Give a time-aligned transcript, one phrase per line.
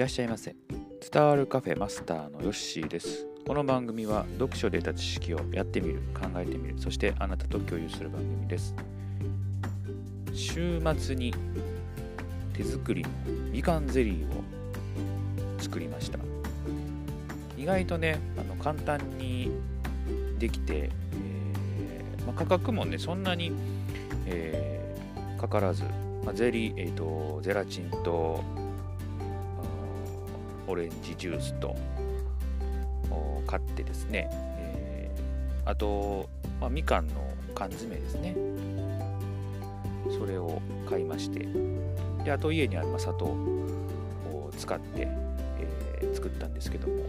[0.00, 0.56] らっしゃいませ。
[1.12, 3.26] 伝わるカフェマスターのヨッシーです。
[3.46, 8.74] この番組は読書で得た知識をやってみる考えてみるそしてあなたと共有する番組です。
[10.32, 11.34] 週末に
[12.54, 13.10] 手作りの
[13.52, 14.42] みかんゼリーを
[15.58, 16.18] 作りました。
[17.58, 19.50] 意外とねあの簡単に
[20.38, 23.52] できて、えーまあ、価格もねそんなに、
[24.24, 25.82] えー、かからず、
[26.24, 28.42] まあ、ゼリー、えーと、ゼラチンと
[30.70, 31.76] オレンジジュースと
[33.46, 36.28] 買ってですね、えー、あと、
[36.60, 37.14] まあ、みかんの
[37.54, 38.36] 缶詰ですね。
[40.18, 41.46] それを買いまして
[42.24, 45.08] であと家にある砂糖を使って、
[45.58, 47.04] えー、作ったんですけども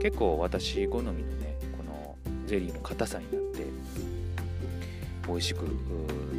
[0.00, 2.16] 結構私好みのねこの
[2.46, 3.64] ゼリーの硬さになって
[5.26, 5.66] 美味しく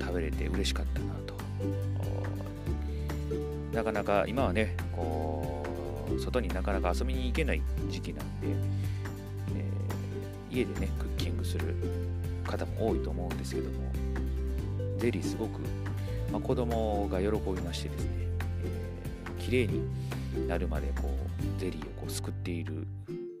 [0.00, 1.34] 食べれて嬉しかったなと。
[3.72, 5.59] なかなか今はねこう
[6.18, 11.74] 外になかなか遊びに行けない時期なんで、えー、家でねクッキングする
[12.44, 13.90] 方も多いと思うんですけども
[14.98, 15.60] ゼリーすごく、
[16.30, 22.86] まあ、子供が喜びましてですね、えー、綺麗になるまでこうゼリーをこうすくっている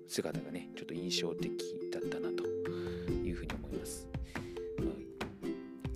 [0.08, 1.50] 姿がねちょっと印象的
[1.92, 2.44] だったなと
[3.12, 4.08] いうふうに思います。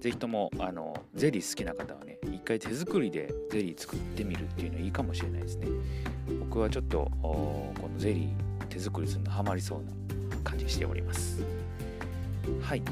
[0.05, 5.67] ぜひともあのゼリー好きな方はね一回手作りでゼリー作ってみるっていうのはいいかもしれないですね
[6.55, 9.80] 僕はちょっとこのゼリー手作りするのハマりそう
[10.30, 11.42] な感じしております。
[12.62, 12.83] はい。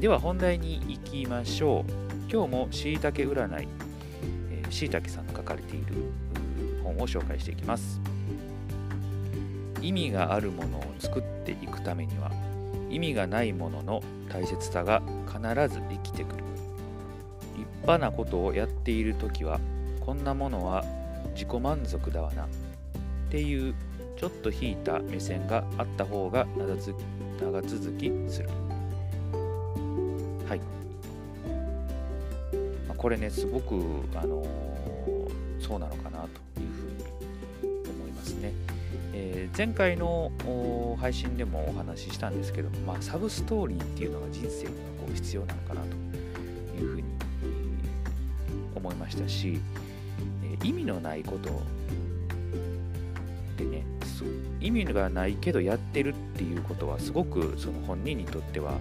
[0.00, 1.92] では本題に行きましょう。
[2.28, 3.68] 今日もしいたけ占い
[4.70, 5.94] しいたけさんの書かれている
[6.82, 8.00] 本を紹介していきます。
[9.80, 12.32] 意味があるものを作っていくためには
[12.90, 15.38] 意味がないものの大切さが必
[15.72, 16.42] ず生きてくる。
[17.56, 19.60] 立派なことをやっている時は
[20.00, 20.84] こんなものは
[21.36, 22.48] 自己満足だわな。
[23.32, 23.74] っていう
[24.18, 26.46] ちょっと引いた目線があった方が
[27.40, 28.50] 長続きする。
[30.46, 30.58] はい、
[32.86, 33.74] まあ、これねすごく
[34.14, 36.72] あのー、そうなのかなという
[37.62, 38.52] ふうに思いますね。
[39.14, 40.30] えー、前回の
[41.00, 45.86] 配信でもお話ししたんですけども、まあ、サブストーリーっていうのが人生にはこう必要なのかなと
[46.78, 47.04] いうふうに
[48.76, 49.58] 思いましたし、
[50.44, 51.62] えー、意味のないこと
[54.62, 58.78] 意味がないけどやってるっていうことはすごくその本人にとっては、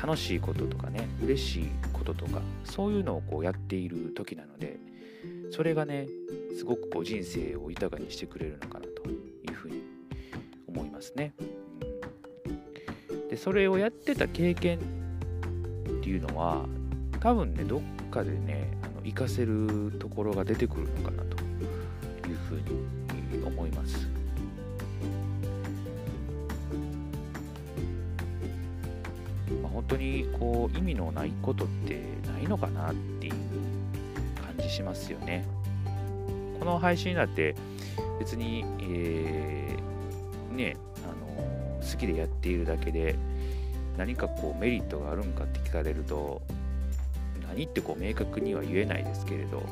[0.00, 4.78] 楽しいこととかね嬉しいこととかそういうのをこうやっている時なので
[5.50, 6.06] それがね
[6.56, 9.82] すごくこう人生を豊かにしてくれるのかなというふうに
[10.68, 11.34] 思いますね。
[13.28, 14.80] でそれをやってた経験っ
[16.00, 16.64] ていうのは
[17.20, 21.37] 多分ねどっかでねあの活かせるところが出てくるのかなと
[29.88, 32.00] 当にこう意味のないことって
[32.32, 33.32] ないのかなっていう
[34.42, 35.44] 感じしますよね。
[36.58, 37.54] この配信だって
[38.18, 43.16] 別に、えー、ね、あの好きでやっているだけで
[43.96, 46.42] 何かこうメリットがあるんかって聞かれると
[47.48, 49.62] 何ってこう明確には言えないですけれど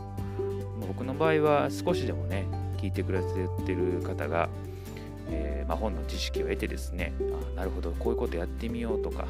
[0.86, 2.46] 僕の場合は少しでもね
[2.78, 3.20] 聞いてくれ
[3.66, 4.48] てる方が、
[5.30, 7.12] えー、ま、本の知識を得てですね
[7.56, 9.26] あなるほどこういうことやってみようとか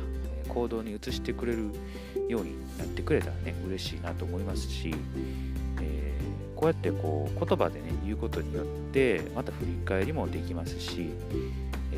[0.46, 1.70] 行動に移してくれる
[2.28, 4.94] ようになってくれたらね嬉しいなと思いますし
[5.80, 6.18] え
[6.54, 11.10] こうやってこう言葉でね言うことによってまた振り返りもできますし、
[11.92, 11.96] え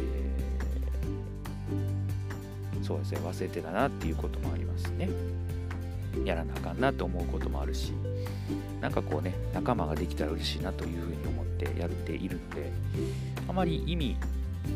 [2.81, 5.09] ー、そうですね忘れてたなっていうこともありますね。
[6.25, 7.93] やらなあかんなと思うこともあるし
[8.81, 12.73] なんかこうね仲間ができたら嬉しいなというふうに思ってやっているので
[13.49, 14.17] あまり意味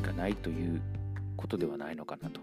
[0.03, 0.81] がないという
[1.37, 2.41] ことではないのかなと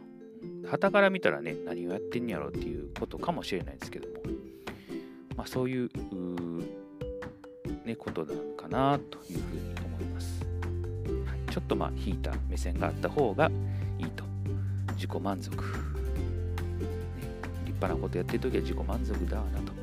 [0.67, 4.15] 旗から見たらね何をやってんやろうっていうことかもしれないですけども
[5.35, 5.89] まあそういう
[7.89, 10.45] ね、ことなのかなというふうに思います。
[11.25, 13.49] はい、ちょっとまあ引いた目線があった方が
[13.97, 14.23] いいと。
[14.95, 15.55] 自己満足。
[15.55, 15.63] ね、
[17.65, 19.73] 立派なことやってる時は自己満足だなと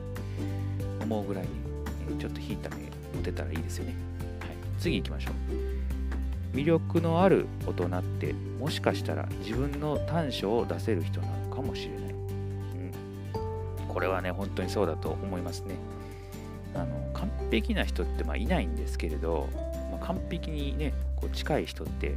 [1.03, 2.83] 思うぐらいに、ね、ちょっと引いた目
[3.17, 3.95] 持てたらいいですよね。
[4.41, 5.76] はい、次行きましょう。
[6.57, 12.11] 魅力のある大人ってもしかしたら自分の短所を出せる人なのかもしれない。
[12.11, 12.13] う
[13.85, 15.75] ん、これはね、本当にそうだと思いますね。
[16.75, 19.49] あの完璧な人ってまあいないんですけれど、
[19.91, 22.17] まあ、完璧にねこう近い人って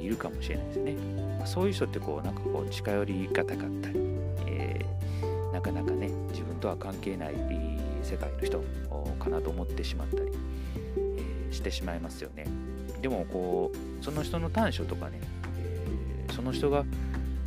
[0.00, 0.92] いるかもしれないですね、
[1.38, 3.98] まあ、そういう人ってこうなんかこう近寄りがたかったり、
[4.46, 7.34] えー、なかなかね自分とは関係ない
[8.04, 8.62] 世界の人
[9.18, 10.22] かなと思ってしまったり、
[10.96, 12.46] えー、してしまいますよね
[13.04, 13.70] でもこ
[14.00, 15.20] うその人の短所とかね、
[15.58, 16.86] えー、その人が、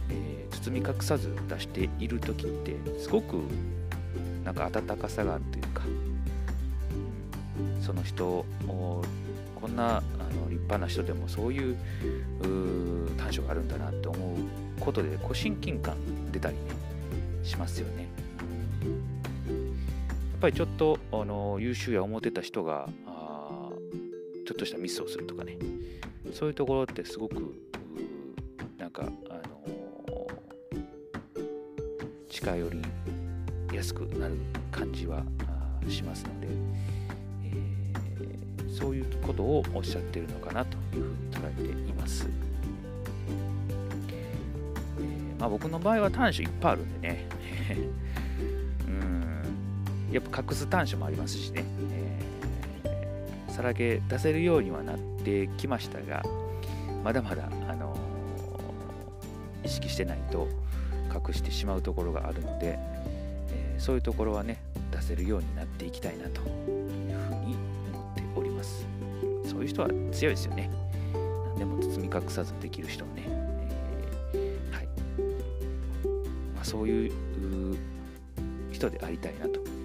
[0.07, 3.41] えー、包み隠さず出している時ってすごく
[4.45, 5.81] なんか温かさがあるというか
[7.81, 9.03] その人こ
[9.67, 11.75] んなあの立派な人でもそういう
[13.17, 14.19] 短所があるんだなって思う
[14.79, 15.97] ことでこう親近感
[16.31, 16.61] 出たりね
[17.41, 18.03] しますよね。
[18.03, 18.07] や
[20.37, 22.87] っぱりちょっとあの優秀や思ってた人が
[24.47, 25.57] ちょっとしたミスをするとかね。
[26.31, 27.53] そういうところってすごく
[28.77, 29.67] なんかあの
[32.29, 32.81] 近寄り
[33.75, 34.37] やすくなる
[34.71, 35.21] 感じは
[35.89, 36.47] しますので、
[37.43, 42.29] えー、そういうことをおっしゃってるのかなというふうに捉えています。
[44.09, 44.33] え、
[45.37, 47.25] まあ、僕の場合は短所いっぱいあるんでね。
[48.87, 50.13] うん。
[50.13, 52.21] やっぱ隠す短所もありますしね、え、
[53.57, 56.21] さらけ出せるようにはなってきましたが
[57.03, 57.97] まだまだ、あの
[59.65, 60.47] 意識してないと
[61.11, 62.77] 隠してしまうところがあるので
[63.49, 64.61] え、そういうところはね
[64.91, 67.55] 出せるようになっていきたいなというふうに
[67.91, 68.85] 思っております。
[69.49, 70.69] そういう人は強いですよね。
[71.55, 73.23] 何でも包み隠さずできる人はね、
[74.35, 74.85] えー、はい、
[76.53, 77.11] まあ、そういう
[78.71, 79.76] 人でありたいなと。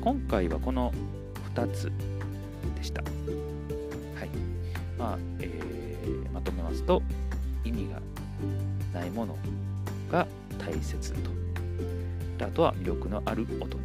[0.00, 0.92] 今回はこの
[1.54, 1.92] 2つ
[2.76, 3.02] でした。
[3.02, 3.08] は
[4.24, 4.28] い。
[4.98, 7.02] まあ、えー、まとめますと
[7.64, 8.00] 意味が
[8.98, 9.36] ないもの
[10.10, 10.26] が
[10.58, 11.42] 大切と。
[12.44, 13.76] あとは魅力のある大人と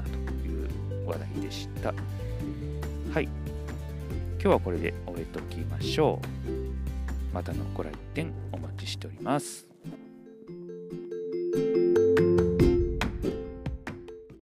[0.47, 1.93] いう話題でした。
[3.13, 3.23] はい。
[3.23, 7.33] 今日はこれで終えておきましょう。
[7.33, 9.66] またのご来店お待ちしております。